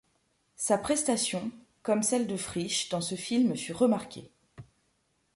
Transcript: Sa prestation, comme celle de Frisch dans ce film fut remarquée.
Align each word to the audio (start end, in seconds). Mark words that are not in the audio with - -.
Sa 0.55 0.79
prestation, 0.79 1.51
comme 1.83 2.01
celle 2.01 2.25
de 2.25 2.35
Frisch 2.35 2.89
dans 2.89 3.01
ce 3.01 3.13
film 3.13 3.55
fut 3.55 3.71
remarquée. 3.71 4.31